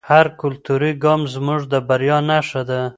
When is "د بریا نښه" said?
1.71-2.61